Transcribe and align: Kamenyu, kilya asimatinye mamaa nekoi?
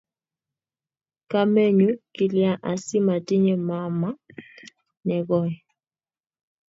Kamenyu, 1.31 1.89
kilya 2.13 2.51
asimatinye 2.71 3.53
mamaa 3.67 4.19
nekoi? 5.05 5.55